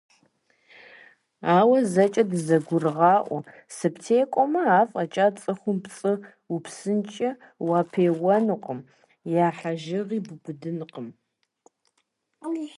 Ауэ 1.55 1.79
зэкӀэ 1.93 2.23
дызэгурыгъаӀуэ:- 2.29 3.39
сыптекӀуэмэ, 3.75 4.61
афӀэкӀа 4.79 5.25
цӀыхум 5.39 5.77
пцӀы 5.83 6.13
упсынкӀэ 6.53 7.29
уапеуэнукъым, 7.67 8.79
я 9.45 9.47
хьэжыгъи 9.57 10.19
бубыдынкъым. 10.27 11.07